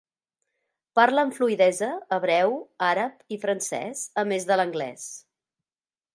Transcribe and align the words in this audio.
Parla 0.99 1.25
amb 1.27 1.35
fluïdesa 1.39 1.89
hebreu, 2.17 2.57
àrab 2.87 3.21
i 3.37 3.41
francès, 3.45 4.03
a 4.23 4.27
més 4.33 4.49
de 4.53 4.61
l'anglès. 4.63 5.07